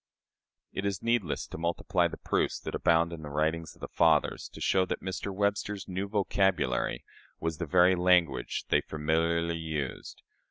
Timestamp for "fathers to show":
3.87-4.83